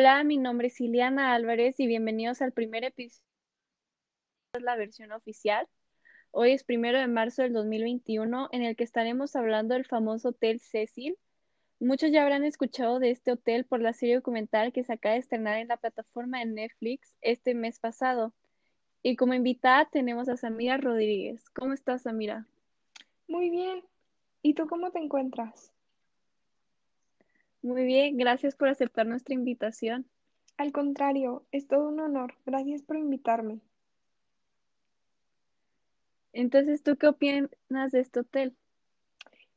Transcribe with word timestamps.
Hola, 0.00 0.22
mi 0.22 0.36
nombre 0.36 0.68
es 0.68 0.80
Ileana 0.80 1.34
Álvarez 1.34 1.80
y 1.80 1.88
bienvenidos 1.88 2.40
al 2.40 2.52
primer 2.52 2.84
episodio 2.84 3.26
de 4.52 4.60
la 4.60 4.76
versión 4.76 5.10
oficial. 5.10 5.66
Hoy 6.30 6.52
es 6.52 6.62
primero 6.62 7.00
de 7.00 7.08
marzo 7.08 7.42
del 7.42 7.52
2021 7.52 8.48
en 8.52 8.62
el 8.62 8.76
que 8.76 8.84
estaremos 8.84 9.34
hablando 9.34 9.74
del 9.74 9.86
famoso 9.86 10.28
Hotel 10.28 10.60
Cecil. 10.60 11.18
Muchos 11.80 12.12
ya 12.12 12.22
habrán 12.22 12.44
escuchado 12.44 13.00
de 13.00 13.10
este 13.10 13.32
hotel 13.32 13.64
por 13.64 13.80
la 13.80 13.92
serie 13.92 14.14
documental 14.14 14.72
que 14.72 14.84
se 14.84 14.92
acaba 14.92 15.14
de 15.14 15.18
estrenar 15.18 15.58
en 15.58 15.66
la 15.66 15.78
plataforma 15.78 16.38
de 16.38 16.46
Netflix 16.46 17.16
este 17.20 17.54
mes 17.54 17.80
pasado. 17.80 18.32
Y 19.02 19.16
como 19.16 19.34
invitada 19.34 19.88
tenemos 19.90 20.28
a 20.28 20.36
Samira 20.36 20.76
Rodríguez. 20.76 21.50
¿Cómo 21.50 21.72
estás, 21.72 22.02
Samira? 22.02 22.46
Muy 23.26 23.50
bien. 23.50 23.82
¿Y 24.42 24.54
tú 24.54 24.68
cómo 24.68 24.92
te 24.92 25.00
encuentras? 25.00 25.72
Muy 27.62 27.84
bien, 27.84 28.16
gracias 28.16 28.54
por 28.54 28.68
aceptar 28.68 29.06
nuestra 29.06 29.34
invitación. 29.34 30.06
Al 30.56 30.72
contrario, 30.72 31.44
es 31.52 31.66
todo 31.66 31.88
un 31.88 32.00
honor. 32.00 32.34
Gracias 32.46 32.82
por 32.82 32.96
invitarme. 32.96 33.60
Entonces, 36.32 36.82
¿tú 36.82 36.96
qué 36.96 37.08
opinas 37.08 37.92
de 37.92 38.00
este 38.00 38.20
hotel? 38.20 38.54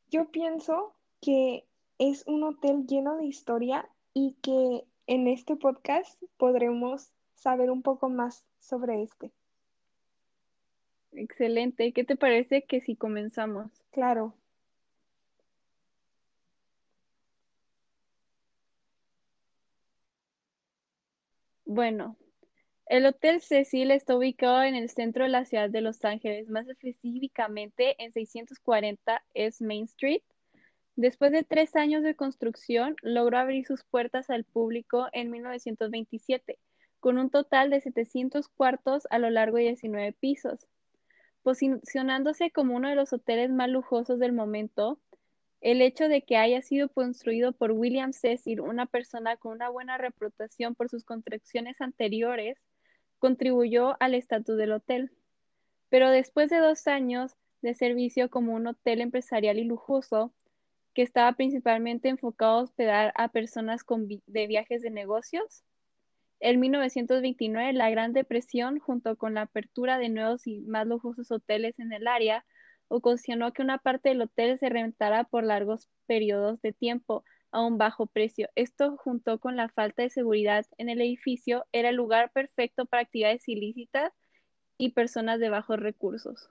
Yo 0.10 0.32
pienso 0.32 0.96
que 1.22 1.66
es 2.00 2.24
un 2.28 2.44
hotel 2.44 2.86
lleno 2.88 3.18
de 3.18 3.26
historia 3.26 3.88
y 4.14 4.36
que 4.42 4.84
en 5.08 5.28
este 5.28 5.56
podcast 5.56 6.22
podremos 6.38 7.12
saber 7.36 7.70
un 7.70 7.82
poco 7.82 8.10
más 8.10 8.44
sobre 8.60 9.04
este. 9.04 9.32
Excelente. 11.14 11.92
¿Qué 11.94 12.04
te 12.04 12.16
parece 12.16 12.64
que 12.64 12.82
si 12.82 12.96
comenzamos? 12.96 13.72
Claro. 13.92 14.34
Bueno, 21.74 22.18
el 22.88 23.06
Hotel 23.06 23.40
Cecil 23.40 23.92
está 23.92 24.18
ubicado 24.18 24.62
en 24.64 24.76
el 24.76 24.90
centro 24.90 25.24
de 25.24 25.30
la 25.30 25.46
ciudad 25.46 25.70
de 25.70 25.80
Los 25.80 26.04
Ángeles, 26.04 26.50
más 26.50 26.68
específicamente 26.68 27.96
en 28.04 28.12
640 28.12 29.24
S 29.34 29.64
Main 29.64 29.86
Street. 29.86 30.22
Después 30.98 31.32
de 31.32 31.46
tres 31.46 31.78
años 31.78 32.04
de 32.04 32.14
construcción, 32.14 32.98
logró 33.02 33.38
abrir 33.38 33.66
sus 33.66 33.86
puertas 33.86 34.30
al 34.30 34.44
público 34.44 35.08
en 35.14 35.32
1927, 35.32 36.60
con 37.00 37.18
un 37.18 37.30
total 37.30 37.70
de 37.70 37.80
700 37.80 38.50
cuartos 38.50 39.08
a 39.10 39.18
lo 39.18 39.30
largo 39.30 39.56
de 39.56 39.64
19 39.64 40.12
pisos. 40.12 40.68
Posicionándose 41.42 42.52
como 42.52 42.76
uno 42.76 42.90
de 42.90 42.96
los 42.96 43.14
hoteles 43.14 43.50
más 43.50 43.70
lujosos 43.70 44.20
del 44.20 44.34
momento, 44.34 45.00
el 45.62 45.82
hecho 45.82 46.10
de 46.10 46.24
que 46.24 46.38
haya 46.38 46.62
sido 46.62 46.90
construido 46.90 47.54
por 47.54 47.72
William 47.72 48.14
Cecil, 48.14 48.62
una 48.62 48.88
persona 48.88 49.38
con 49.38 49.54
una 49.54 49.70
buena 49.70 49.98
reputación 49.98 50.76
por 50.76 50.90
sus 50.90 51.04
construcciones 51.04 51.80
anteriores, 51.82 52.58
contribuyó 53.20 53.96
al 54.00 54.16
estatus 54.16 54.58
del 54.58 54.72
hotel. 54.72 55.12
Pero 55.90 56.10
después 56.10 56.50
de 56.50 56.58
dos 56.58 56.88
años 56.88 57.36
de 57.62 57.76
servicio 57.76 58.30
como 58.30 58.54
un 58.54 58.66
hotel 58.68 59.02
empresarial 59.02 59.60
y 59.60 59.64
lujoso, 59.64 60.34
que 60.96 61.04
estaba 61.04 61.32
principalmente 61.34 62.10
enfocado 62.10 62.60
a 62.60 62.64
hospedar 62.64 63.14
a 63.16 63.30
personas 63.30 63.84
de 64.26 64.48
viajes 64.48 64.82
de 64.82 64.90
negocios, 64.90 65.64
en 66.40 66.60
1929 66.60 67.74
la 67.74 67.92
Gran 67.92 68.14
Depresión, 68.14 68.80
junto 68.80 69.16
con 69.16 69.36
la 69.36 69.44
apertura 69.44 70.00
de 70.00 70.10
nuevos 70.10 70.48
y 70.48 70.62
más 70.62 70.88
lujosos 70.88 71.32
hoteles 71.32 71.78
en 71.80 71.94
el 71.94 72.08
área, 72.08 72.44
ocasionó 72.92 73.54
que 73.54 73.62
una 73.62 73.78
parte 73.78 74.10
del 74.10 74.22
hotel 74.22 74.60
se 74.60 74.70
rentara 74.70 75.24
por 75.24 75.44
largos 75.44 75.90
periodos 76.08 76.62
de 76.62 76.74
tiempo 76.74 77.24
a 77.52 77.66
un 77.66 77.78
bajo 77.78 78.06
precio. 78.06 78.50
Esto, 78.56 78.98
junto 78.98 79.40
con 79.40 79.56
la 79.56 79.70
falta 79.70 80.04
de 80.04 80.10
seguridad 80.10 80.66
en 80.78 80.90
el 80.90 81.02
edificio, 81.02 81.66
era 81.72 81.90
el 81.90 81.96
lugar 81.96 82.32
perfecto 82.32 82.86
para 82.86 83.04
actividades 83.04 83.48
ilícitas 83.48 84.12
y 84.78 84.92
personas 84.92 85.40
de 85.40 85.50
bajos 85.50 85.80
recursos. 85.80 86.50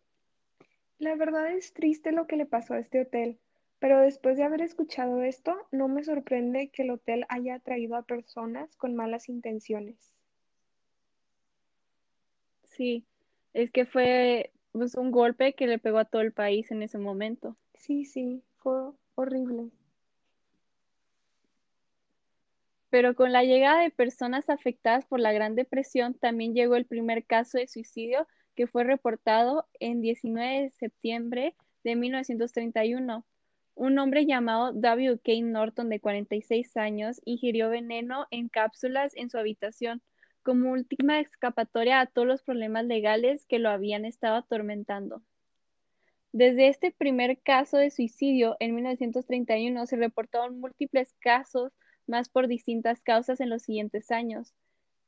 La 0.98 1.14
verdad 1.14 1.52
es 1.52 1.72
triste 1.74 2.12
lo 2.12 2.26
que 2.26 2.36
le 2.36 2.46
pasó 2.46 2.74
a 2.74 2.78
este 2.78 3.02
hotel, 3.02 3.38
pero 3.78 4.00
después 4.00 4.36
de 4.36 4.44
haber 4.44 4.62
escuchado 4.62 5.22
esto, 5.22 5.56
no 5.70 5.88
me 5.88 6.04
sorprende 6.04 6.70
que 6.70 6.82
el 6.82 6.90
hotel 6.90 7.26
haya 7.28 7.56
atraído 7.56 7.96
a 7.96 8.02
personas 8.02 8.76
con 8.76 8.94
malas 8.94 9.28
intenciones. 9.28 10.14
Sí, 12.64 13.04
es 13.52 13.70
que 13.70 13.84
fue 13.84 14.52
pues, 14.72 14.94
un 14.94 15.10
golpe 15.10 15.54
que 15.54 15.66
le 15.66 15.78
pegó 15.78 15.98
a 15.98 16.04
todo 16.04 16.22
el 16.22 16.32
país 16.32 16.70
en 16.70 16.82
ese 16.82 16.98
momento. 16.98 17.56
Sí, 17.74 18.04
sí, 18.04 18.42
fue 18.58 18.92
horrible. 19.14 19.70
Pero 22.90 23.14
con 23.14 23.32
la 23.32 23.44
llegada 23.44 23.82
de 23.82 23.90
personas 23.90 24.50
afectadas 24.50 25.06
por 25.06 25.20
la 25.20 25.32
Gran 25.32 25.54
Depresión, 25.54 26.14
también 26.14 26.54
llegó 26.54 26.74
el 26.74 26.86
primer 26.86 27.24
caso 27.24 27.58
de 27.58 27.68
suicidio 27.68 28.26
que 28.56 28.66
fue 28.66 28.84
reportado 28.84 29.66
en 29.78 30.00
19 30.00 30.62
de 30.62 30.70
septiembre 30.70 31.54
de 31.84 31.96
1931. 31.96 33.24
Un 33.76 33.98
hombre 33.98 34.26
llamado 34.26 34.72
W. 34.72 35.18
K. 35.18 35.32
Norton, 35.42 35.88
de 35.88 36.00
46 36.00 36.76
años, 36.76 37.20
ingirió 37.24 37.70
veneno 37.70 38.26
en 38.30 38.48
cápsulas 38.48 39.16
en 39.16 39.30
su 39.30 39.38
habitación 39.38 40.02
como 40.42 40.72
última 40.72 41.20
escapatoria 41.20 42.00
a 42.00 42.06
todos 42.06 42.26
los 42.26 42.42
problemas 42.42 42.84
legales 42.84 43.46
que 43.46 43.58
lo 43.58 43.70
habían 43.70 44.04
estado 44.04 44.36
atormentando. 44.36 45.22
Desde 46.32 46.68
este 46.68 46.92
primer 46.92 47.40
caso 47.40 47.76
de 47.76 47.90
suicidio 47.90 48.56
en 48.60 48.74
1931 48.74 49.86
se 49.86 49.96
reportaron 49.96 50.60
múltiples 50.60 51.14
casos 51.20 51.72
más 52.06 52.28
por 52.28 52.46
distintas 52.46 53.00
causas 53.00 53.40
en 53.40 53.50
los 53.50 53.62
siguientes 53.62 54.10
años. 54.10 54.54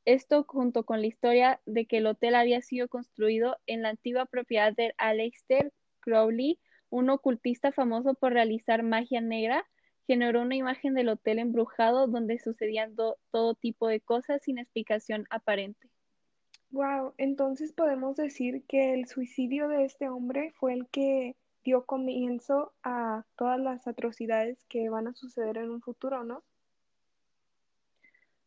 Esto 0.05 0.43
junto 0.43 0.85
con 0.85 0.99
la 0.99 1.07
historia 1.07 1.61
de 1.65 1.85
que 1.85 1.97
el 1.97 2.07
hotel 2.07 2.35
había 2.35 2.61
sido 2.61 2.89
construido 2.89 3.57
en 3.67 3.83
la 3.83 3.89
antigua 3.89 4.25
propiedad 4.25 4.73
de 4.73 4.93
Aleister 4.97 5.71
Crowley, 6.01 6.59
un 6.89 7.09
ocultista 7.09 7.71
famoso 7.71 8.13
por 8.13 8.33
realizar 8.33 8.83
magia 8.83 9.21
negra, 9.21 9.65
generó 10.07 10.41
una 10.41 10.55
imagen 10.55 10.93
del 10.93 11.09
hotel 11.09 11.39
embrujado 11.39 12.07
donde 12.07 12.39
sucedían 12.39 12.95
todo 12.95 13.55
tipo 13.55 13.87
de 13.87 13.99
cosas 14.01 14.41
sin 14.43 14.57
explicación 14.57 15.25
aparente. 15.29 15.89
Wow, 16.71 17.13
entonces 17.17 17.71
podemos 17.71 18.15
decir 18.15 18.63
que 18.67 18.93
el 18.93 19.07
suicidio 19.07 19.67
de 19.67 19.85
este 19.85 20.09
hombre 20.09 20.51
fue 20.55 20.73
el 20.73 20.87
que 20.87 21.35
dio 21.63 21.85
comienzo 21.85 22.73
a 22.83 23.25
todas 23.35 23.59
las 23.59 23.87
atrocidades 23.87 24.63
que 24.65 24.89
van 24.89 25.07
a 25.07 25.13
suceder 25.13 25.57
en 25.57 25.69
un 25.69 25.81
futuro, 25.81 26.23
¿no? 26.23 26.43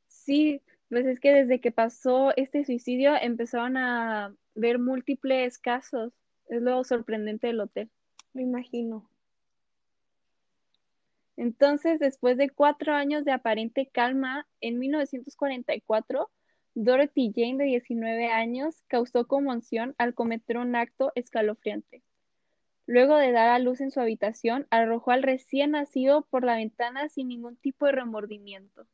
Sí, 0.08 0.60
pues 0.88 1.06
es 1.06 1.20
que 1.20 1.32
desde 1.32 1.60
que 1.60 1.70
pasó 1.70 2.36
este 2.36 2.64
suicidio 2.64 3.14
empezaron 3.14 3.76
a 3.76 4.34
ver 4.54 4.78
múltiples 4.78 5.58
casos. 5.58 6.12
Es 6.48 6.62
lo 6.62 6.82
sorprendente 6.84 7.46
del 7.46 7.60
hotel. 7.60 7.90
Me 8.32 8.42
imagino. 8.42 9.08
Entonces, 11.36 11.98
después 11.98 12.36
de 12.36 12.50
cuatro 12.50 12.94
años 12.94 13.24
de 13.24 13.32
aparente 13.32 13.88
calma, 13.92 14.46
en 14.60 14.78
1944, 14.78 16.30
Dorothy 16.74 17.32
Jane, 17.34 17.56
de 17.58 17.64
19 17.64 18.28
años, 18.28 18.82
causó 18.88 19.26
conmoción 19.26 19.94
al 19.98 20.14
cometer 20.14 20.58
un 20.58 20.76
acto 20.76 21.12
escalofriante. 21.14 22.02
Luego 22.86 23.16
de 23.16 23.32
dar 23.32 23.48
a 23.48 23.58
luz 23.58 23.80
en 23.80 23.90
su 23.90 24.00
habitación, 24.00 24.66
arrojó 24.70 25.10
al 25.10 25.22
recién 25.22 25.72
nacido 25.72 26.22
por 26.30 26.44
la 26.44 26.56
ventana 26.56 27.08
sin 27.08 27.28
ningún 27.28 27.56
tipo 27.56 27.86
de 27.86 27.92
remordimiento. 27.92 28.86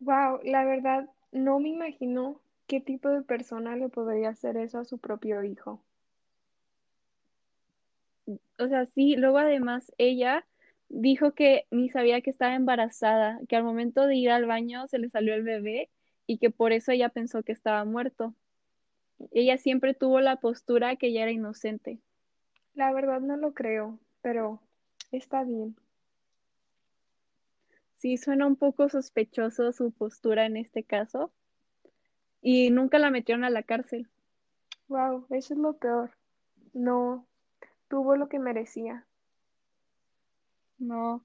Wow, 0.00 0.40
la 0.44 0.64
verdad, 0.64 1.08
no 1.30 1.60
me 1.60 1.68
imagino 1.68 2.40
qué 2.66 2.80
tipo 2.80 3.08
de 3.10 3.22
persona 3.22 3.76
le 3.76 3.88
podría 3.88 4.30
hacer 4.30 4.56
eso 4.56 4.78
a 4.78 4.84
su 4.84 4.98
propio 4.98 5.44
hijo. 5.44 5.82
O 8.58 8.68
sea, 8.68 8.86
sí, 8.86 9.16
luego 9.16 9.38
además 9.38 9.92
ella 9.98 10.46
dijo 10.92 11.32
que 11.32 11.66
ni 11.70 11.88
sabía 11.88 12.20
que 12.20 12.30
estaba 12.30 12.54
embarazada, 12.54 13.40
que 13.48 13.56
al 13.56 13.64
momento 13.64 14.06
de 14.06 14.14
ir 14.14 14.30
al 14.30 14.44
baño 14.44 14.86
se 14.88 14.98
le 14.98 15.08
salió 15.08 15.34
el 15.34 15.42
bebé 15.42 15.90
y 16.26 16.38
que 16.38 16.50
por 16.50 16.72
eso 16.72 16.92
ella 16.92 17.08
pensó 17.08 17.42
que 17.42 17.52
estaba 17.52 17.84
muerto. 17.84 18.34
Ella 19.30 19.56
siempre 19.56 19.94
tuvo 19.94 20.20
la 20.20 20.36
postura 20.36 20.96
que 20.96 21.08
ella 21.08 21.22
era 21.22 21.32
inocente. 21.32 21.98
La 22.74 22.92
verdad 22.92 23.20
no 23.20 23.36
lo 23.36 23.54
creo, 23.54 23.98
pero 24.20 24.60
está 25.10 25.44
bien. 25.44 25.76
Sí, 27.96 28.18
suena 28.18 28.46
un 28.46 28.56
poco 28.56 28.88
sospechoso 28.88 29.72
su 29.72 29.92
postura 29.92 30.44
en 30.44 30.56
este 30.56 30.84
caso. 30.84 31.32
Y 32.42 32.70
nunca 32.70 32.98
la 32.98 33.10
metieron 33.10 33.44
a 33.44 33.50
la 33.50 33.62
cárcel. 33.62 34.08
Wow, 34.88 35.26
eso 35.30 35.54
es 35.54 35.60
lo 35.60 35.74
peor. 35.78 36.10
No 36.74 37.26
tuvo 37.88 38.16
lo 38.16 38.28
que 38.28 38.38
merecía. 38.38 39.06
No, 40.82 41.24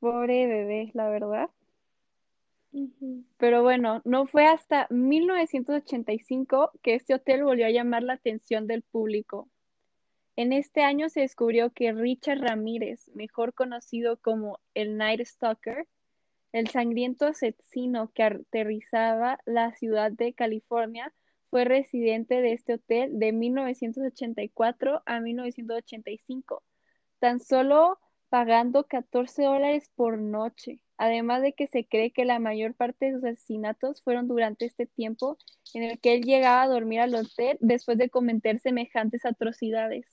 pobre 0.00 0.46
bebé, 0.46 0.90
la 0.94 1.10
verdad. 1.10 1.50
Pero 3.36 3.62
bueno, 3.62 4.00
no 4.06 4.26
fue 4.26 4.46
hasta 4.46 4.86
1985 4.88 6.70
que 6.82 6.94
este 6.94 7.12
hotel 7.12 7.44
volvió 7.44 7.66
a 7.66 7.70
llamar 7.70 8.02
la 8.02 8.14
atención 8.14 8.66
del 8.66 8.80
público. 8.80 9.50
En 10.36 10.54
este 10.54 10.82
año 10.82 11.10
se 11.10 11.20
descubrió 11.20 11.70
que 11.70 11.92
Richard 11.92 12.40
Ramírez, 12.40 13.10
mejor 13.14 13.52
conocido 13.52 14.16
como 14.16 14.58
el 14.72 14.96
Night 14.96 15.20
Stalker, 15.26 15.86
El 16.52 16.68
sangriento 16.68 17.26
asesino 17.26 18.10
que 18.14 18.22
aterrizaba 18.22 19.38
la 19.44 19.72
ciudad 19.72 20.12
de 20.12 20.32
California 20.32 21.12
fue 21.50 21.64
residente 21.64 22.40
de 22.40 22.52
este 22.54 22.74
hotel 22.74 23.18
de 23.18 23.32
1984 23.32 25.02
a 25.04 25.20
1985, 25.20 26.62
tan 27.18 27.40
solo 27.40 27.98
pagando 28.34 28.88
14 28.88 29.44
dólares 29.44 29.92
por 29.94 30.18
noche. 30.18 30.80
Además 30.96 31.40
de 31.40 31.52
que 31.52 31.68
se 31.68 31.86
cree 31.86 32.10
que 32.10 32.24
la 32.24 32.40
mayor 32.40 32.74
parte 32.74 33.06
de 33.06 33.12
sus 33.12 33.24
asesinatos 33.24 34.02
fueron 34.02 34.26
durante 34.26 34.64
este 34.64 34.86
tiempo 34.86 35.38
en 35.72 35.84
el 35.84 36.00
que 36.00 36.14
él 36.14 36.24
llegaba 36.24 36.62
a 36.62 36.66
dormir 36.66 36.98
al 36.98 37.14
hotel 37.14 37.58
después 37.60 37.96
de 37.96 38.10
cometer 38.10 38.58
semejantes 38.58 39.24
atrocidades. 39.24 40.08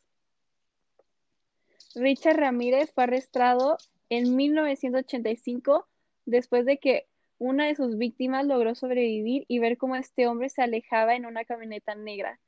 Richard 1.96 2.38
Ramírez 2.38 2.92
fue 2.94 3.06
arrestado 3.06 3.80
en 4.10 4.36
1985 4.36 5.88
después 6.28 6.68
de 6.68 6.78
que 6.78 7.08
una 7.40 7.66
de 7.66 7.76
sus 7.76 7.98
víctimas 7.98 8.46
logró 8.46 8.76
sobrevivir 8.76 9.46
y 9.48 9.58
ver 9.58 9.80
cómo 9.80 9.96
este 9.96 10.28
hombre 10.28 10.50
se 10.50 10.62
alejaba 10.62 11.16
en 11.16 11.26
una 11.26 11.44
camioneta 11.44 11.96
negra. 11.96 12.40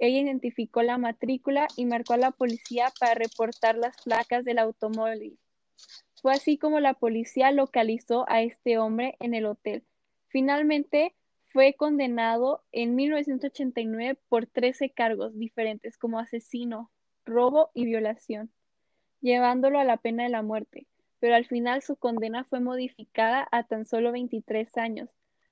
Ella 0.00 0.18
identificó 0.18 0.82
la 0.82 0.98
matrícula 0.98 1.68
y 1.76 1.86
marcó 1.86 2.14
a 2.14 2.16
la 2.16 2.32
policía 2.32 2.92
para 2.98 3.14
reportar 3.14 3.76
las 3.76 4.02
placas 4.02 4.44
del 4.44 4.58
automóvil. 4.58 5.38
Fue 6.20 6.32
así 6.32 6.58
como 6.58 6.80
la 6.80 6.94
policía 6.94 7.52
localizó 7.52 8.24
a 8.28 8.42
este 8.42 8.78
hombre 8.78 9.14
en 9.20 9.34
el 9.34 9.46
hotel. 9.46 9.84
Finalmente, 10.26 11.14
fue 11.52 11.74
condenado 11.74 12.64
en 12.72 12.96
1989 12.96 14.18
por 14.28 14.46
13 14.46 14.90
cargos 14.90 15.38
diferentes 15.38 15.96
como 15.96 16.18
asesino, 16.18 16.90
robo 17.24 17.70
y 17.74 17.84
violación, 17.84 18.50
llevándolo 19.20 19.78
a 19.78 19.84
la 19.84 19.98
pena 19.98 20.24
de 20.24 20.30
la 20.30 20.42
muerte 20.42 20.88
pero 21.20 21.34
al 21.36 21.44
final 21.46 21.82
su 21.82 21.96
condena 21.96 22.44
fue 22.44 22.60
modificada 22.60 23.46
a 23.52 23.62
tan 23.62 23.86
solo 23.86 24.10
23 24.10 24.76
años. 24.78 25.10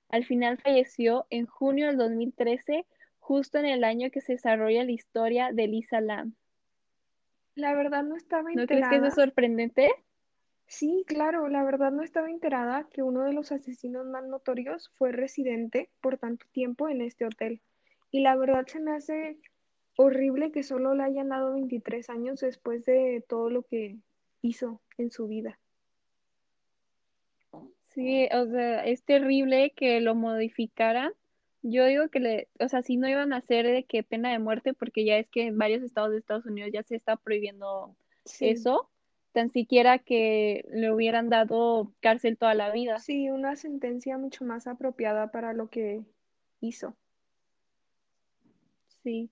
Al 0.08 0.24
final 0.24 0.58
falleció 0.58 1.26
en 1.30 1.46
junio 1.46 1.86
del 1.86 1.98
2013, 1.98 2.86
justo 3.28 3.58
en 3.58 3.66
el 3.66 3.84
año 3.84 4.10
que 4.10 4.22
se 4.22 4.32
desarrolla 4.32 4.84
la 4.84 4.90
historia 4.90 5.52
de 5.52 5.68
Lisa 5.68 6.00
Lam. 6.00 6.32
La 7.56 7.74
verdad 7.74 8.02
no 8.02 8.16
estaba 8.16 8.50
enterada. 8.50 8.62
¿No 8.62 8.66
crees 8.66 8.88
que 8.88 8.96
eso 8.96 9.06
es 9.06 9.14
sorprendente? 9.26 9.90
Sí, 10.66 11.04
claro, 11.06 11.46
la 11.48 11.62
verdad 11.62 11.92
no 11.92 12.02
estaba 12.02 12.30
enterada 12.30 12.88
que 12.90 13.02
uno 13.02 13.24
de 13.24 13.34
los 13.34 13.52
asesinos 13.52 14.06
más 14.06 14.24
notorios 14.24 14.90
fue 14.94 15.12
residente 15.12 15.90
por 16.00 16.16
tanto 16.16 16.46
tiempo 16.52 16.88
en 16.88 17.02
este 17.02 17.26
hotel. 17.26 17.60
Y 18.10 18.22
la 18.22 18.34
verdad 18.34 18.66
se 18.66 18.80
me 18.80 18.92
hace 18.92 19.36
horrible 19.98 20.50
que 20.50 20.62
solo 20.62 20.94
le 20.94 21.02
hayan 21.02 21.28
dado 21.28 21.52
23 21.52 22.08
años 22.08 22.40
después 22.40 22.86
de 22.86 23.22
todo 23.28 23.50
lo 23.50 23.62
que 23.62 23.98
hizo 24.40 24.80
en 24.96 25.10
su 25.10 25.28
vida. 25.28 25.58
Sí, 27.88 28.26
o 28.32 28.46
sea, 28.46 28.86
es 28.86 29.02
terrible 29.02 29.74
que 29.76 30.00
lo 30.00 30.14
modificaran. 30.14 31.12
Yo 31.62 31.84
digo 31.86 32.08
que 32.08 32.20
le, 32.20 32.48
o 32.60 32.68
sea, 32.68 32.82
si 32.82 32.96
no 32.96 33.08
iban 33.08 33.32
a 33.32 33.38
hacer 33.38 33.66
de 33.66 33.84
que 33.84 34.02
pena 34.02 34.30
de 34.30 34.38
muerte, 34.38 34.74
porque 34.74 35.04
ya 35.04 35.18
es 35.18 35.28
que 35.28 35.46
en 35.46 35.58
varios 35.58 35.82
estados 35.82 36.10
de 36.10 36.18
Estados 36.18 36.46
Unidos 36.46 36.70
ya 36.72 36.82
se 36.82 36.96
está 36.96 37.16
prohibiendo 37.16 37.96
eso, 38.40 38.90
tan 39.32 39.50
siquiera 39.50 39.98
que 39.98 40.64
le 40.70 40.92
hubieran 40.92 41.28
dado 41.28 41.92
cárcel 42.00 42.38
toda 42.38 42.54
la 42.54 42.70
vida. 42.70 42.98
Sí, 42.98 43.30
una 43.30 43.56
sentencia 43.56 44.18
mucho 44.18 44.44
más 44.44 44.66
apropiada 44.66 45.30
para 45.30 45.52
lo 45.52 45.68
que 45.68 46.02
hizo. 46.60 46.96
Sí. 49.02 49.30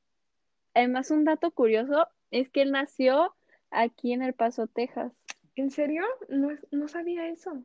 Además, 0.74 1.10
un 1.10 1.24
dato 1.24 1.50
curioso 1.52 2.08
es 2.30 2.48
que 2.50 2.62
él 2.62 2.72
nació 2.72 3.34
aquí 3.70 4.12
en 4.12 4.22
El 4.22 4.34
Paso, 4.34 4.66
Texas. 4.66 5.12
¿En 5.54 5.70
serio? 5.70 6.02
No, 6.28 6.50
no 6.70 6.88
sabía 6.88 7.28
eso. 7.28 7.62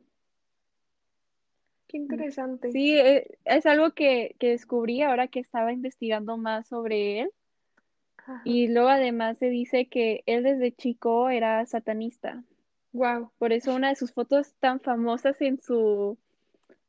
Qué 1.92 1.98
interesante. 1.98 2.72
Sí, 2.72 2.98
eh, 2.98 3.36
es, 3.44 3.66
algo 3.66 3.90
que, 3.90 4.34
descubrí 4.40 5.02
ahora 5.02 5.28
que 5.28 5.40
estaba 5.40 5.74
investigando 5.74 6.38
más 6.38 6.66
sobre 6.66 7.20
él. 7.20 7.30
Y 8.44 8.68
luego 8.68 8.88
además 8.88 9.36
se 9.38 9.50
dice 9.50 9.88
que 9.88 10.22
él 10.24 10.42
desde 10.44 10.72
chico 10.72 11.28
era 11.28 11.66
satanista. 11.66 12.42
Wow. 12.92 13.30
Por 13.36 13.52
eso 13.52 13.74
una 13.74 13.90
de 13.90 13.96
sus 13.96 14.12
fotos 14.12 14.54
tan 14.54 14.80
famosas 14.80 15.38
en 15.42 15.60
su, 15.60 16.16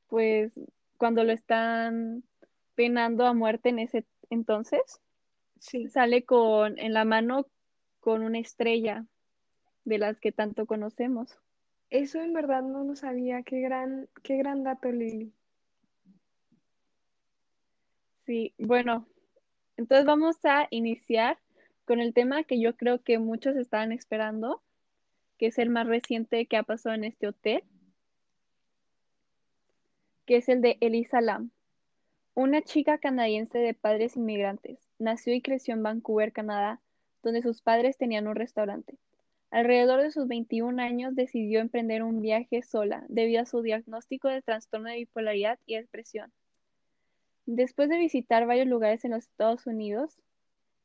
pues, 0.08 0.54
cuando 0.98 1.26
lo 1.26 1.34
están 1.34 2.24
penando 2.76 3.26
a 3.26 3.34
muerte 3.34 3.70
en 3.70 3.80
ese 3.80 4.06
entonces, 4.30 5.02
sí. 5.60 5.90
sale 5.90 6.24
con, 6.24 6.80
en 6.80 6.94
la 6.94 7.04
mano 7.04 7.48
con 8.00 8.22
una 8.24 8.40
estrella 8.40 9.06
de 9.84 9.98
las 9.98 10.20
que 10.20 10.32
tanto 10.32 10.66
conocemos. 10.66 11.38
Eso 11.94 12.20
en 12.20 12.34
verdad 12.34 12.64
no 12.64 12.84
lo 12.84 12.96
sabía. 12.96 13.44
Qué 13.44 13.62
gran, 13.62 14.10
qué 14.24 14.36
gran 14.38 14.64
dato, 14.64 14.92
Lili. 14.92 15.32
Sí, 18.26 18.56
bueno, 18.58 19.06
entonces 19.78 20.04
vamos 20.04 20.44
a 20.44 20.68
iniciar 20.72 21.38
con 21.86 22.00
el 22.00 22.16
tema 22.16 22.46
que 22.46 22.60
yo 22.60 22.76
creo 22.78 23.04
que 23.04 23.20
muchos 23.20 23.56
estaban 23.56 23.92
esperando, 23.92 24.64
que 25.38 25.46
es 25.46 25.60
el 25.60 25.70
más 25.70 25.86
reciente 25.86 26.48
que 26.48 26.58
ha 26.58 26.64
pasado 26.64 26.96
en 26.96 27.04
este 27.04 27.28
hotel, 27.28 27.64
que 30.26 30.38
es 30.38 30.50
el 30.50 30.62
de 30.62 30.80
Elisa 30.82 31.22
Lam, 31.22 31.52
una 32.34 32.64
chica 32.64 32.98
canadiense 32.98 33.60
de 33.60 33.76
padres 33.76 34.18
inmigrantes. 34.18 34.80
Nació 34.98 35.36
y 35.36 35.44
creció 35.44 35.76
en 35.76 35.84
Vancouver, 35.84 36.34
Canadá, 36.34 36.82
donde 37.22 37.44
sus 37.44 37.62
padres 37.62 37.98
tenían 37.98 38.28
un 38.28 38.36
restaurante. 38.36 38.98
Alrededor 39.54 40.02
de 40.02 40.10
sus 40.10 40.28
21 40.28 40.82
años 40.82 41.14
decidió 41.14 41.60
emprender 41.60 42.02
un 42.02 42.22
viaje 42.22 42.64
sola 42.64 43.06
debido 43.08 43.44
a 43.44 43.46
su 43.46 43.62
diagnóstico 43.62 44.28
de 44.28 44.42
trastorno 44.42 44.90
de 44.90 44.96
bipolaridad 44.96 45.60
y 45.68 45.76
depresión. 45.76 46.34
Después 47.46 47.88
de 47.88 48.00
visitar 48.00 48.48
varios 48.48 48.66
lugares 48.66 49.06
en 49.06 49.12
los 49.12 49.26
Estados 49.26 49.68
Unidos, 49.68 50.18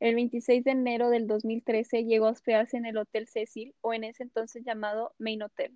el 0.01 0.17
26 0.17 0.65
de 0.65 0.73
enero 0.73 1.09
del 1.09 1.27
2013 1.27 2.05
llegó 2.05 2.27
a 2.27 2.33
hospedarse 2.33 2.77
en 2.77 2.85
el 2.85 2.99
Hotel 2.99 3.27
Cecil 3.27 3.75
o 3.81 3.95
en 3.95 4.05
ese 4.05 4.23
entonces 4.23 4.63
llamado 4.67 5.15
Main 5.17 5.45
Hotel, 5.45 5.73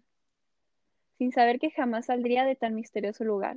sin 1.17 1.33
saber 1.33 1.59
que 1.59 1.71
jamás 1.71 2.05
saldría 2.05 2.45
de 2.45 2.57
tan 2.57 2.75
misterioso 2.75 3.25
lugar. 3.25 3.57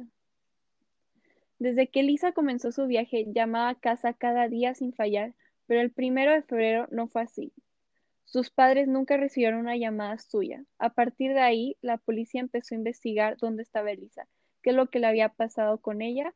Desde 1.60 1.88
que 1.88 2.04
Lisa 2.04 2.32
comenzó 2.32 2.72
su 2.72 2.88
viaje, 2.88 3.26
llamaba 3.28 3.68
a 3.68 3.76
casa 3.76 4.14
cada 4.14 4.48
día 4.48 4.76
sin 4.76 4.94
fallar, 4.94 5.34
pero 5.68 5.82
el 5.82 5.92
primero 5.92 6.32
de 6.32 6.42
febrero 6.42 6.88
no 6.90 7.10
fue 7.10 7.24
así. 7.24 7.52
Sus 8.26 8.50
padres 8.50 8.88
nunca 8.88 9.18
recibieron 9.18 9.60
una 9.60 9.78
llamada 9.78 10.18
suya. 10.18 10.66
A 10.80 10.90
partir 10.90 11.34
de 11.34 11.42
ahí, 11.42 11.78
la 11.82 11.98
policía 11.98 12.42
empezó 12.42 12.76
a 12.76 12.78
investigar 12.78 13.38
dónde 13.38 13.64
estaba 13.64 13.92
Elisa, 13.92 14.28
qué 14.62 14.72
es 14.72 14.76
lo 14.76 14.90
que 14.90 15.00
le 15.00 15.08
había 15.08 15.30
pasado 15.30 15.78
con 15.78 16.02
ella. 16.02 16.34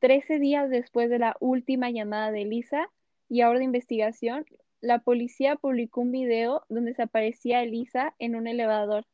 Trece 0.00 0.38
días 0.38 0.70
después 0.70 1.10
de 1.10 1.18
la 1.18 1.36
última 1.40 1.90
llamada 1.90 2.32
de 2.32 2.42
Elisa 2.42 2.90
y 3.28 3.42
ahora 3.42 3.58
de 3.58 3.66
investigación, 3.66 4.46
la 4.80 5.00
policía 5.00 5.56
publicó 5.56 6.00
un 6.00 6.10
video 6.10 6.64
donde 6.70 6.94
se 6.94 7.02
aparecía 7.02 7.62
Elisa 7.62 8.14
en 8.18 8.34
un 8.34 8.46
elevador. 8.46 9.06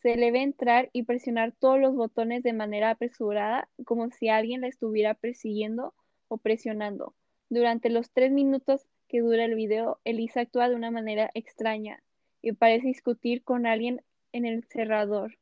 Se 0.00 0.16
le 0.16 0.30
ve 0.32 0.42
entrar 0.42 0.88
y 0.94 1.02
presionar 1.02 1.52
todos 1.52 1.78
los 1.78 1.94
botones 1.94 2.42
de 2.42 2.54
manera 2.54 2.90
apresurada, 2.90 3.68
como 3.84 4.10
si 4.10 4.28
alguien 4.28 4.62
la 4.62 4.68
estuviera 4.68 5.12
persiguiendo 5.12 5.94
o 6.28 6.38
presionando. 6.38 7.14
Durante 7.50 7.90
los 7.90 8.10
tres 8.10 8.32
minutos 8.32 8.86
que 9.14 9.20
dura 9.20 9.44
el 9.44 9.54
video, 9.54 10.00
Elisa 10.02 10.40
actúa 10.40 10.68
de 10.68 10.74
una 10.74 10.90
manera 10.90 11.30
extraña 11.34 12.02
y 12.42 12.50
parece 12.50 12.88
discutir 12.88 13.44
con 13.44 13.64
alguien 13.64 14.02
en 14.32 14.44
el 14.44 14.64
cerrador. 14.64 15.38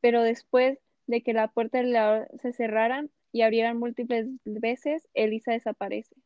Pero 0.00 0.24
después 0.24 0.80
de 1.06 1.22
que 1.22 1.34
la 1.34 1.46
puerta 1.46 1.78
del 1.78 1.90
elevador 1.90 2.26
se 2.42 2.52
cerraran 2.52 3.12
y 3.30 3.42
abrieran 3.42 3.78
múltiples 3.78 4.26
veces, 4.44 5.08
Elisa 5.14 5.52
desaparece. 5.52 6.16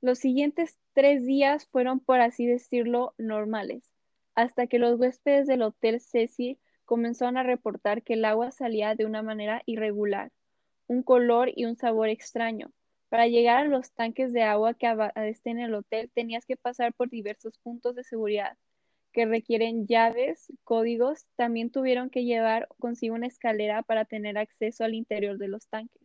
Los 0.00 0.20
siguientes 0.20 0.78
tres 0.92 1.26
días 1.26 1.66
fueron, 1.66 1.98
por 1.98 2.20
así 2.20 2.46
decirlo, 2.46 3.14
normales, 3.18 3.82
hasta 4.36 4.68
que 4.68 4.78
los 4.78 5.00
huéspedes 5.00 5.48
del 5.48 5.62
Hotel 5.62 6.00
Cecil 6.00 6.56
comenzaron 6.84 7.36
a 7.36 7.42
reportar 7.42 8.04
que 8.04 8.12
el 8.12 8.24
agua 8.24 8.52
salía 8.52 8.94
de 8.94 9.06
una 9.06 9.22
manera 9.22 9.60
irregular 9.66 10.30
un 10.86 11.02
color 11.02 11.50
y 11.56 11.64
un 11.64 11.76
sabor 11.76 12.08
extraño. 12.08 12.70
Para 13.12 13.26
llegar 13.26 13.58
a 13.58 13.68
los 13.68 13.92
tanques 13.92 14.32
de 14.32 14.40
agua 14.40 14.72
que 14.72 14.86
estén 15.28 15.58
en 15.58 15.66
el 15.66 15.74
hotel 15.74 16.10
tenías 16.14 16.46
que 16.46 16.56
pasar 16.56 16.94
por 16.94 17.10
diversos 17.10 17.58
puntos 17.58 17.94
de 17.94 18.04
seguridad 18.04 18.56
que 19.12 19.26
requieren 19.26 19.86
llaves, 19.86 20.50
códigos. 20.64 21.26
También 21.36 21.68
tuvieron 21.68 22.08
que 22.08 22.24
llevar 22.24 22.68
consigo 22.78 23.14
una 23.14 23.26
escalera 23.26 23.82
para 23.82 24.06
tener 24.06 24.38
acceso 24.38 24.84
al 24.84 24.94
interior 24.94 25.36
de 25.36 25.48
los 25.48 25.66
tanques. 25.66 26.00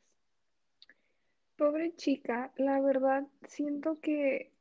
Pobre 1.55 1.95
chica, 1.95 2.51
la 2.57 2.81
verdad 2.81 3.25
siento 3.47 4.01
que 4.01 4.51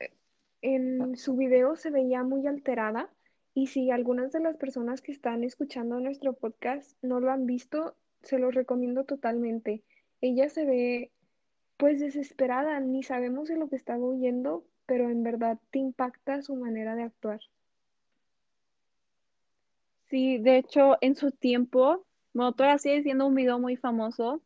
eh, 0.00 0.10
en 0.60 1.16
su 1.16 1.36
video 1.36 1.76
se 1.76 1.92
veía 1.92 2.24
muy 2.24 2.48
alterada 2.48 3.08
y 3.54 3.68
si 3.68 3.92
algunas 3.92 4.32
de 4.32 4.40
las 4.40 4.56
personas 4.56 5.00
que 5.00 5.12
están 5.12 5.44
escuchando 5.44 6.00
nuestro 6.00 6.32
podcast 6.32 7.00
no 7.00 7.20
lo 7.20 7.30
han 7.30 7.46
visto, 7.46 7.94
se 8.22 8.40
los 8.40 8.56
recomiendo 8.56 9.04
totalmente. 9.04 9.84
Ella 10.22 10.48
se 10.48 10.64
ve 10.64 11.12
pues 11.76 12.00
desesperada, 12.00 12.80
ni 12.80 13.02
sabemos 13.02 13.48
de 13.48 13.56
lo 13.56 13.68
que 13.68 13.76
está 13.76 13.98
huyendo, 13.98 14.64
pero 14.86 15.10
en 15.10 15.22
verdad 15.22 15.58
te 15.70 15.80
impacta 15.80 16.42
su 16.42 16.56
manera 16.56 16.96
de 16.96 17.02
actuar. 17.02 17.40
Sí, 20.08 20.38
de 20.38 20.58
hecho, 20.58 20.96
en 21.00 21.16
su 21.16 21.32
tiempo, 21.32 22.06
todavía 22.34 22.78
sigue 22.78 23.02
siendo 23.02 23.26
un 23.26 23.34
video 23.34 23.58
muy 23.58 23.76
famoso 23.76 24.42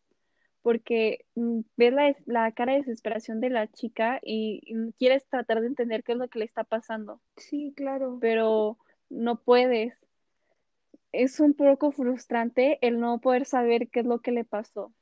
porque 0.63 1.27
mm, 1.37 1.61
ves 1.77 1.93
la, 1.95 2.17
la 2.27 2.53
cara 2.53 2.73
de 2.75 2.81
desesperación 2.81 3.41
de 3.41 3.51
la 3.51 3.69
chica 3.73 4.21
y, 4.23 4.61
y 4.65 4.93
quieres 4.95 5.27
tratar 5.29 5.61
de 5.61 5.69
entender 5.69 6.05
qué 6.05 6.13
es 6.13 6.19
lo 6.19 6.29
que 6.29 6.41
le 6.41 6.47
está 6.47 6.65
pasando, 6.65 7.21
Sí, 7.37 7.73
claro, 7.77 8.19
pero 8.21 8.79
no 9.11 9.37
puedes. 9.43 9.95
Es 11.11 11.41
un 11.41 11.55
poco 11.55 11.91
frustrante 11.91 12.79
el 12.81 13.01
no 13.01 13.21
poder 13.21 13.45
saber 13.45 13.89
qué 13.91 14.01
es 14.01 14.07
lo 14.07 14.21
que 14.21 14.31
le 14.31 14.45
pasó. 14.45 14.93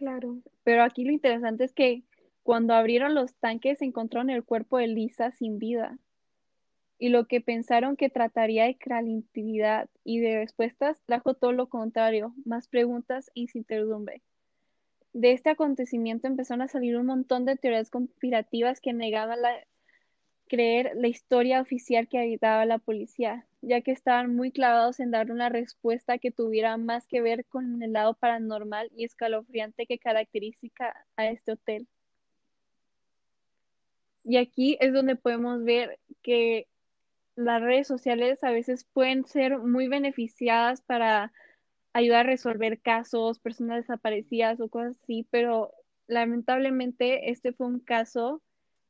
Claro. 0.00 0.38
Pero 0.64 0.82
aquí 0.82 1.04
lo 1.04 1.12
interesante 1.12 1.64
es 1.64 1.74
que 1.74 2.04
cuando 2.42 2.72
abrieron 2.72 3.14
los 3.14 3.34
tanques 3.34 3.82
encontraron 3.82 4.30
el 4.30 4.44
cuerpo 4.44 4.78
de 4.78 4.86
Lisa 4.86 5.30
sin 5.30 5.58
vida. 5.58 5.98
Y 6.98 7.10
lo 7.10 7.26
que 7.26 7.42
pensaron 7.42 7.96
que 7.96 8.08
trataría 8.08 8.64
de 8.64 8.78
creatividad 8.78 9.90
y 10.02 10.20
de 10.20 10.38
respuestas 10.38 11.02
trajo 11.04 11.34
todo 11.34 11.52
lo 11.52 11.68
contrario, 11.68 12.34
más 12.46 12.66
preguntas 12.66 13.30
e 13.34 13.40
incertidumbre. 13.40 14.22
De 15.12 15.32
este 15.32 15.50
acontecimiento 15.50 16.28
empezaron 16.28 16.62
a 16.62 16.68
salir 16.68 16.96
un 16.96 17.06
montón 17.06 17.44
de 17.44 17.56
teorías 17.56 17.90
conspirativas 17.90 18.80
que 18.80 18.94
negaban 18.94 19.42
la, 19.42 19.52
creer 20.50 20.90
la 20.96 21.06
historia 21.06 21.60
oficial 21.60 22.08
que 22.08 22.18
habitaba 22.18 22.66
la 22.66 22.78
policía, 22.78 23.46
ya 23.62 23.82
que 23.82 23.92
estaban 23.92 24.34
muy 24.34 24.50
clavados 24.50 24.98
en 24.98 25.12
dar 25.12 25.30
una 25.30 25.48
respuesta 25.48 26.18
que 26.18 26.32
tuviera 26.32 26.76
más 26.76 27.06
que 27.06 27.20
ver 27.22 27.46
con 27.46 27.80
el 27.84 27.92
lado 27.92 28.14
paranormal 28.14 28.90
y 28.96 29.04
escalofriante 29.04 29.86
que 29.86 30.00
caracteriza 30.00 30.92
a 31.16 31.26
este 31.28 31.52
hotel. 31.52 31.86
Y 34.24 34.38
aquí 34.38 34.76
es 34.80 34.92
donde 34.92 35.14
podemos 35.14 35.62
ver 35.62 36.00
que 36.20 36.66
las 37.36 37.62
redes 37.62 37.86
sociales 37.86 38.42
a 38.42 38.50
veces 38.50 38.84
pueden 38.92 39.24
ser 39.26 39.58
muy 39.58 39.86
beneficiadas 39.86 40.82
para 40.82 41.32
ayudar 41.92 42.26
a 42.26 42.30
resolver 42.30 42.80
casos, 42.80 43.38
personas 43.38 43.76
desaparecidas 43.82 44.60
o 44.60 44.68
cosas 44.68 44.98
así, 45.00 45.28
pero 45.30 45.72
lamentablemente 46.08 47.30
este 47.30 47.52
fue 47.52 47.68
un 47.68 47.78
caso 47.78 48.42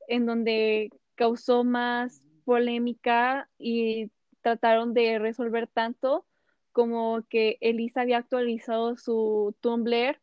en 0.09 0.25
donde 0.25 0.91
causó 1.21 1.65
más 1.65 2.23
polémica 2.47 3.51
y 3.59 4.11
trataron 4.41 4.95
de 4.95 5.19
resolver 5.19 5.67
tanto 5.67 6.25
como 6.73 7.23
que 7.29 7.59
Elisa 7.61 8.01
había 8.01 8.17
actualizado 8.17 8.97
su 8.97 9.55
Tumblr 9.61 10.19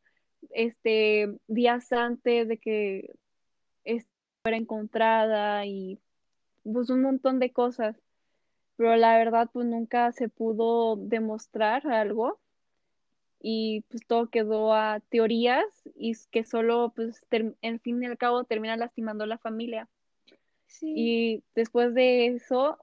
este 0.49 1.37
días 1.45 1.91
antes 1.91 2.47
de 2.47 2.57
que 2.57 3.13
fuera 4.41 4.57
encontrada 4.57 5.67
y 5.67 5.99
pues 6.63 6.89
un 6.89 7.03
montón 7.03 7.37
de 7.37 7.51
cosas, 7.51 7.95
pero 8.75 8.95
la 8.95 9.19
verdad 9.19 9.51
pues 9.53 9.67
nunca 9.67 10.11
se 10.13 10.29
pudo 10.29 10.95
demostrar 10.95 11.85
algo 11.85 12.39
y 13.39 13.81
pues 13.89 14.01
todo 14.07 14.31
quedó 14.31 14.73
a 14.73 14.99
teorías 15.11 15.63
y 15.93 16.15
que 16.31 16.43
solo 16.43 16.91
pues 16.95 17.23
en 17.29 17.79
fin 17.81 18.01
y 18.01 18.07
al 18.07 18.17
cabo 18.17 18.45
termina 18.45 18.77
lastimando 18.77 19.25
a 19.25 19.27
la 19.27 19.37
familia. 19.37 19.87
Sí, 20.67 20.93
Y 20.95 21.43
después 21.55 21.93
de 21.93 22.27
eso, 22.27 22.77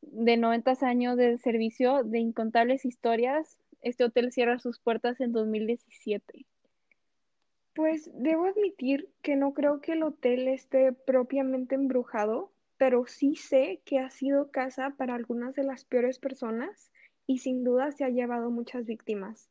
de 0.00 0.36
90 0.36 0.74
años 0.82 1.16
de 1.16 1.38
servicio, 1.38 2.04
de 2.04 2.18
incontables 2.18 2.84
historias, 2.84 3.58
este 3.82 4.04
hotel 4.04 4.32
cierra 4.32 4.58
sus 4.58 4.80
puertas 4.80 5.20
en 5.20 5.32
2017. 5.32 6.46
pues 7.74 8.10
debo 8.12 8.46
admitir 8.46 9.08
que 9.22 9.36
no 9.36 9.54
creo 9.54 9.80
que 9.80 9.92
el 9.92 10.02
hotel 10.02 10.48
esté 10.48 10.92
propiamente 10.92 11.76
embrujado, 11.76 12.50
pero 12.76 13.06
sí 13.06 13.36
sé 13.36 13.80
que 13.84 14.00
ha 14.00 14.10
sido 14.10 14.50
casa 14.50 14.94
para 14.96 15.14
algunas 15.14 15.54
de 15.54 15.62
las 15.62 15.84
peores 15.84 16.18
personas 16.18 16.90
y 17.28 17.38
sin 17.38 17.62
duda 17.62 17.92
se 17.92 18.04
ha 18.04 18.08
llevado 18.08 18.50
muchas 18.50 18.84
víctimas, 18.84 19.48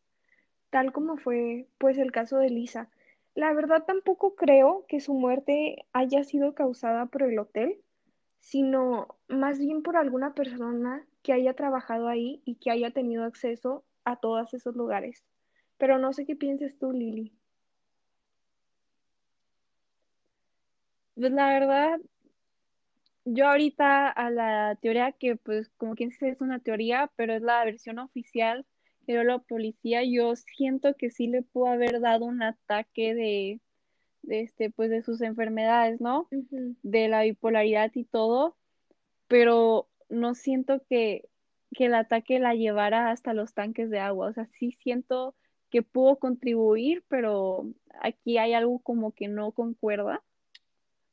tal 0.69 0.91
como 0.91 1.15
fue 1.15 1.67
pues 1.77 1.97
el 1.97 2.11
caso 2.11 2.37
de 2.37 2.49
Lisa. 2.49 2.89
La 3.37 3.53
verdad 3.53 3.83
tampoco 3.85 4.33
creo 4.33 4.87
que 4.87 4.99
su 4.99 5.13
muerte 5.13 5.85
haya 5.93 6.23
sido 6.23 6.55
causada 6.55 7.05
por 7.05 7.21
el 7.21 7.37
hotel, 7.37 7.79
sino 8.39 9.15
más 9.27 9.59
bien 9.59 9.83
por 9.83 9.95
alguna 9.95 10.33
persona 10.33 11.05
que 11.21 11.33
haya 11.33 11.53
trabajado 11.53 12.07
ahí 12.07 12.41
y 12.45 12.55
que 12.55 12.71
haya 12.71 12.89
tenido 12.89 13.25
acceso 13.25 13.85
a 14.05 14.15
todos 14.15 14.55
esos 14.55 14.75
lugares. 14.75 15.23
Pero 15.77 15.99
no 15.99 16.13
sé 16.13 16.25
qué 16.25 16.35
pienses 16.35 16.79
tú, 16.79 16.91
Lili. 16.91 17.31
Pues 21.13 21.31
la 21.31 21.49
verdad, 21.59 21.99
yo 23.23 23.49
ahorita 23.49 24.09
a 24.09 24.31
la 24.31 24.79
teoría 24.81 25.11
que 25.11 25.35
pues 25.35 25.69
como 25.77 25.93
quien 25.93 26.09
dice 26.09 26.29
es 26.29 26.41
una 26.41 26.57
teoría, 26.57 27.11
pero 27.15 27.35
es 27.35 27.43
la 27.43 27.63
versión 27.65 27.99
oficial 27.99 28.65
dio 29.13 29.23
la 29.23 29.39
policía, 29.39 30.03
yo 30.03 30.35
siento 30.35 30.95
que 30.95 31.09
sí 31.09 31.27
le 31.27 31.41
pudo 31.41 31.67
haber 31.67 31.99
dado 31.99 32.25
un 32.25 32.43
ataque 32.43 33.15
de, 33.15 33.61
de 34.21 34.41
este 34.41 34.69
pues 34.69 34.89
de 34.89 35.01
sus 35.01 35.21
enfermedades, 35.21 36.01
¿no? 36.01 36.27
De 36.31 37.07
la 37.07 37.23
bipolaridad 37.23 37.91
y 37.95 38.03
todo, 38.03 38.55
pero 39.27 39.87
no 40.09 40.35
siento 40.35 40.81
que, 40.89 41.27
que 41.73 41.85
el 41.85 41.95
ataque 41.95 42.39
la 42.39 42.53
llevara 42.53 43.11
hasta 43.11 43.33
los 43.33 43.53
tanques 43.53 43.89
de 43.89 43.99
agua. 43.99 44.27
O 44.27 44.33
sea, 44.33 44.47
sí 44.59 44.77
siento 44.83 45.35
que 45.69 45.81
pudo 45.81 46.17
contribuir, 46.17 47.03
pero 47.07 47.71
aquí 48.01 48.37
hay 48.37 48.53
algo 48.53 48.79
como 48.79 49.11
que 49.11 49.27
no 49.27 49.51
concuerda. 49.51 50.21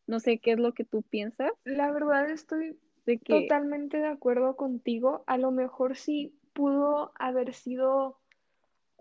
No 0.06 0.20
sé 0.20 0.38
qué 0.38 0.52
es 0.52 0.58
lo 0.58 0.74
que 0.74 0.84
tú 0.84 1.02
piensas 1.02 1.50
La 1.64 1.90
verdad 1.90 2.30
estoy 2.30 2.76
de 3.06 3.18
que 3.18 3.42
totalmente 3.42 3.98
de 3.98 4.06
acuerdo 4.06 4.56
contigo. 4.56 5.24
A 5.26 5.38
lo 5.38 5.50
mejor 5.50 5.96
sí 5.96 6.34
pudo 6.54 7.12
haber 7.16 7.52
sido 7.52 8.18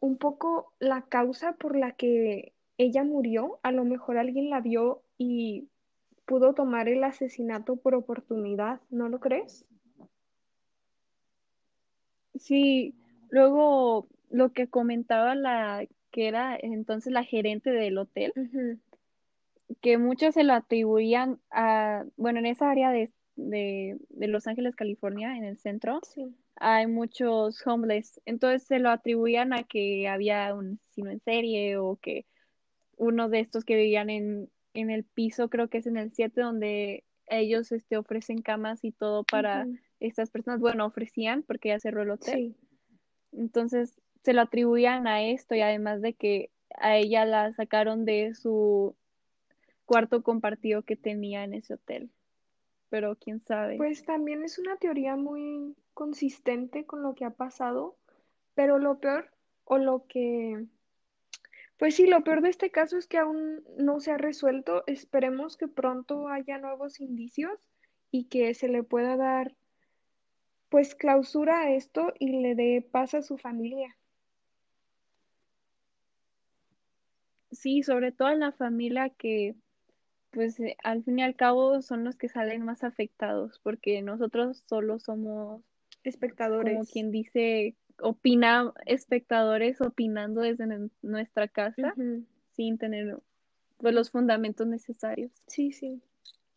un 0.01 0.17
poco 0.17 0.74
la 0.79 1.03
causa 1.03 1.53
por 1.53 1.77
la 1.77 1.93
que 1.93 2.53
ella 2.77 3.03
murió. 3.05 3.60
A 3.63 3.72
lo 3.72 3.86
mejor 3.86 4.17
alguien 4.17 4.50
la 4.50 4.60
vio 4.60 5.01
y 5.17 5.69
pudo 6.25 6.53
tomar 6.53 6.89
el 6.89 7.03
asesinato 7.03 7.77
por 7.77 7.95
oportunidad, 7.95 8.81
¿no 8.89 9.07
lo 9.07 9.19
crees? 9.19 9.65
sí, 12.36 12.95
luego 13.29 14.07
lo 14.29 14.51
que 14.51 14.67
comentaba 14.67 15.36
la 15.36 15.86
que 16.12 16.27
era 16.27 16.57
entonces 16.60 17.12
la 17.12 17.24
gerente 17.24 17.72
del 17.72 17.98
hotel, 17.98 18.33
que 19.81 19.98
muchos 19.98 20.36
se 20.36 20.43
lo 20.43 20.53
atribuían 20.53 21.39
a, 21.50 22.05
bueno, 22.17 22.39
en 22.39 22.45
esa 22.45 22.69
área 22.69 22.91
de, 22.91 23.12
de, 23.36 23.98
de 24.10 24.27
Los 24.27 24.45
Ángeles, 24.48 24.75
California, 24.75 25.38
en 25.38 25.43
el 25.43 25.57
centro, 25.57 26.00
Sí. 26.03 26.36
Hay 26.65 26.88
muchos 26.88 27.62
homeless, 27.67 28.22
entonces 28.25 28.63
se 28.65 28.79
lo 28.79 28.89
atribuían 28.89 29.51
a 29.51 29.63
que 29.63 30.08
había 30.08 30.55
un 30.55 30.79
asesino 30.82 31.12
en 31.12 31.20
serie 31.20 31.77
o 31.77 31.98
que 31.98 32.25
uno 32.96 33.27
de 33.27 33.41
estos 33.41 33.65
que 33.65 33.75
vivían 33.75 34.10
en, 34.10 34.50
en 34.74 34.89
el 34.89 35.03
piso, 35.03 35.50
creo 35.50 35.67
que 35.67 35.79
es 35.79 35.88
en 35.88 35.98
el 35.98 36.13
7 36.13 36.39
donde 36.39 37.03
ellos 37.27 37.74
este, 37.74 37.98
ofrecen 37.98 38.41
camas 38.41 38.86
y 38.86 38.93
todo 38.93 39.25
para 39.25 39.67
estas 40.00 40.29
personas, 40.29 40.62
bueno, 40.62 40.86
ofrecían 40.86 41.43
porque 41.43 41.70
ya 41.70 41.79
cerró 41.82 42.03
el 42.03 42.12
hotel, 42.12 42.34
Sí. 42.34 42.55
entonces 43.34 44.00
se 44.24 44.32
lo 44.32 44.41
atribuían 44.41 45.05
a 45.05 45.22
esto 45.22 45.55
y 45.55 45.62
además 45.62 46.01
de 46.01 46.13
que 46.13 46.50
a 46.77 46.96
ella 46.96 47.25
la 47.25 47.51
sacaron 47.53 48.05
de 48.05 48.36
su 48.36 48.96
cuarto 49.86 50.24
compartido 50.24 50.84
que 50.84 50.96
tenía 50.96 51.43
en 51.43 51.55
ese 51.55 51.74
hotel, 51.74 52.10
pero 52.93 53.15
quién 53.15 53.39
sabe. 53.39 53.77
Pues 53.77 54.05
también 54.05 54.43
es 54.43 54.59
una 54.59 54.77
teoría 54.77 55.15
muy 55.15 55.75
consistente 55.95 56.85
con 56.85 57.01
lo 57.01 57.15
que 57.15 57.25
ha 57.25 57.31
pasado, 57.31 57.97
pero 58.53 58.77
lo 58.77 59.00
peor 59.00 59.31
o 59.63 59.79
lo 59.79 60.05
que 60.05 60.67
Pues 61.79 61.95
sí, 61.95 62.05
lo 62.05 62.23
peor 62.23 62.41
de 62.41 62.50
este 62.50 62.69
caso 62.69 62.95
es 63.00 63.07
que 63.07 63.17
aún 63.17 63.63
no 63.79 64.00
se 64.00 64.12
ha 64.12 64.19
resuelto. 64.19 64.83
Esperemos 64.85 65.57
que 65.57 65.67
pronto 65.67 66.27
haya 66.27 66.59
nuevos 66.59 67.00
indicios 67.00 67.59
y 68.12 68.25
que 68.25 68.53
se 68.53 68.67
le 68.67 68.83
pueda 68.83 69.17
dar 69.17 69.55
pues 70.69 70.93
clausura 70.93 71.62
a 71.62 71.73
esto 71.73 72.13
y 72.19 72.41
le 72.43 72.53
dé 72.53 72.88
paz 72.91 73.15
a 73.15 73.23
su 73.23 73.39
familia. 73.39 73.97
Sí, 77.51 77.81
sobre 77.81 78.12
todo 78.12 78.29
en 78.29 78.41
la 78.41 78.51
familia 78.51 79.09
que 79.09 79.55
pues 80.33 80.59
eh, 80.59 80.75
al 80.83 81.03
fin 81.03 81.19
y 81.19 81.23
al 81.23 81.35
cabo 81.35 81.81
son 81.81 82.03
los 82.03 82.17
que 82.17 82.27
salen 82.27 82.63
más 82.63 82.83
afectados 82.83 83.59
porque 83.63 84.01
nosotros 84.01 84.63
solo 84.67 84.99
somos 84.99 85.61
como 85.61 85.63
Espectadores. 86.03 86.89
quien 86.91 87.11
dice, 87.11 87.75
opina, 88.01 88.73
espectadores 88.85 89.79
opinando 89.79 90.41
desde 90.41 90.65
nu- 90.67 90.89
nuestra 91.01 91.47
casa 91.47 91.95
sin 92.51 92.77
tener 92.77 93.19
pues, 93.77 93.93
los 93.93 94.11
fundamentos 94.11 94.67
necesarios. 94.67 95.31
Sí, 95.47 95.71
sí, 95.71 96.01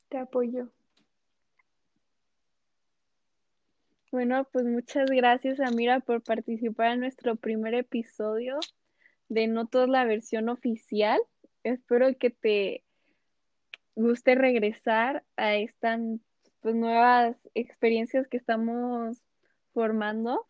te 0.08 0.18
apoyo. 0.18 0.70
Bueno, 4.10 4.48
pues 4.50 4.64
muchas 4.64 5.10
gracias, 5.10 5.60
Amira, 5.60 6.00
por 6.00 6.22
participar 6.22 6.92
en 6.92 7.00
nuestro 7.00 7.36
primer 7.36 7.74
episodio 7.74 8.58
de 9.28 9.46
No 9.46 9.66
Toda 9.66 9.86
la 9.86 10.04
versión 10.04 10.48
oficial. 10.48 11.20
Espero 11.62 12.16
que 12.16 12.30
te 12.30 12.85
guste 13.96 14.34
regresar 14.34 15.24
a 15.36 15.56
estas 15.56 16.00
pues, 16.60 16.74
nuevas 16.74 17.36
experiencias 17.54 18.28
que 18.28 18.36
estamos 18.36 19.22
informando. 19.74 20.46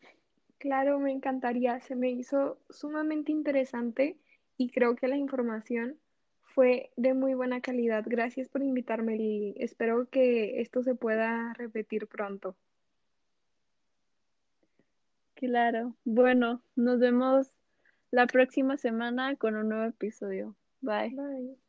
Claro, 0.59 0.99
me 0.99 1.13
encantaría. 1.13 1.81
Se 1.81 1.97
me 1.97 2.11
hizo 2.11 2.59
sumamente 2.69 3.33
interesante 3.33 4.19
y 4.59 4.71
creo 4.71 4.97
que 4.97 5.09
la 5.09 5.17
información 5.17 5.97
fue 6.43 6.91
de 6.97 7.15
muy 7.15 7.35
buena 7.35 7.61
calidad. 7.61 8.05
Gracias 8.07 8.49
por 8.49 8.63
invitarme, 8.63 9.17
Lili. 9.17 9.55
Espero 9.59 10.09
que 10.09 10.61
esto 10.61 10.83
se 10.83 10.95
pueda 10.95 11.53
repetir 11.55 12.07
pronto. 12.07 12.57
Claro. 15.35 15.95
Bueno, 16.05 16.63
nos 16.75 16.99
vemos 16.99 17.53
la 18.11 18.27
próxima 18.27 18.79
semana 18.79 19.37
con 19.37 19.55
un 19.55 19.69
nuevo 19.69 19.85
episodio. 19.85 20.57
Bye. 20.81 21.11
Bye. 21.11 21.66